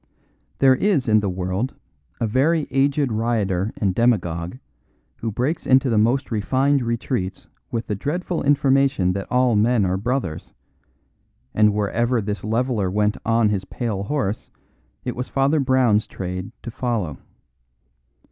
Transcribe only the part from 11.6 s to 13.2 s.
wherever this leveller went